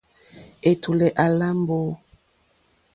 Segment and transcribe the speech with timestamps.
[0.69, 1.79] Ɛ̀tùlɛ̀ à lá mbǒ.